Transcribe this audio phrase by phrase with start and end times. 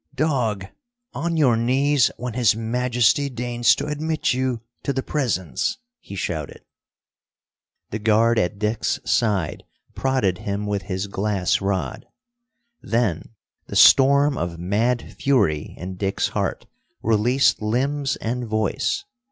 [0.15, 0.65] "Dog,
[1.13, 6.63] on your knees when His Majesty deigns to admit you to the Presence!" he shouted.
[7.91, 9.61] The guard at Dick's side
[9.93, 12.07] prodded him with his glass rod.
[12.81, 13.35] Then
[13.67, 16.65] the storm of mad fury in Dick's heart
[17.03, 19.05] released limbs and voice.